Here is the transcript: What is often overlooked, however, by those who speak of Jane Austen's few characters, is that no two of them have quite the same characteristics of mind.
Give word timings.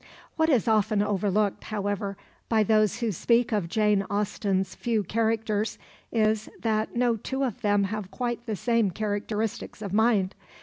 What 0.35 0.49
is 0.49 0.67
often 0.67 1.03
overlooked, 1.03 1.65
however, 1.65 2.17
by 2.49 2.63
those 2.63 3.01
who 3.01 3.11
speak 3.11 3.51
of 3.51 3.69
Jane 3.69 4.01
Austen's 4.09 4.73
few 4.73 5.03
characters, 5.03 5.77
is 6.11 6.49
that 6.59 6.95
no 6.95 7.17
two 7.17 7.43
of 7.43 7.61
them 7.61 7.83
have 7.83 8.09
quite 8.09 8.47
the 8.47 8.55
same 8.55 8.89
characteristics 8.89 9.79
of 9.79 9.93
mind. 9.93 10.33